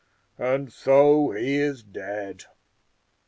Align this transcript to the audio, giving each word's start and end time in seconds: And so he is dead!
And 0.39 0.73
so 0.73 1.29
he 1.29 1.57
is 1.57 1.83
dead! 1.83 2.45